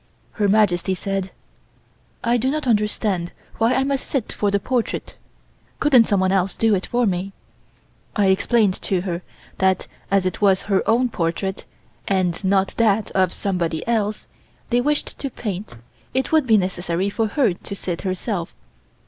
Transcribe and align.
Her 0.31 0.47
Majesty 0.47 0.95
said: 0.95 1.29
"I 2.23 2.35
do 2.37 2.49
not 2.49 2.65
understand 2.65 3.33
why 3.59 3.75
I 3.75 3.83
must 3.83 4.07
sit 4.07 4.31
for 4.31 4.49
the 4.49 4.59
portrait 4.59 5.15
Couldn't 5.79 6.05
someone 6.07 6.31
else 6.31 6.55
do 6.55 6.73
it 6.73 6.87
for 6.87 7.05
me." 7.05 7.33
I 8.15 8.25
explained 8.29 8.73
to 8.81 9.01
her 9.01 9.21
that 9.59 9.85
as 10.09 10.25
it 10.25 10.41
was 10.41 10.63
her 10.63 10.81
own 10.89 11.09
portrait, 11.09 11.65
and 12.07 12.43
not 12.43 12.69
that 12.77 13.11
of 13.11 13.31
somebody 13.31 13.87
else, 13.87 14.25
they 14.71 14.81
wished 14.81 15.19
to 15.19 15.29
paint, 15.29 15.77
it 16.15 16.31
would 16.31 16.47
be 16.47 16.57
necessary 16.57 17.11
for 17.11 17.27
her 17.27 17.53
to 17.53 17.75
sit 17.75 18.01
herself. 18.01 18.55